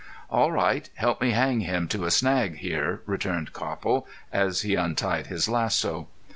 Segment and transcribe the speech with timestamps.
[0.31, 0.89] "All right.
[0.95, 6.07] Help me hang him to a snag here," returned Copple, as he untied his lasso.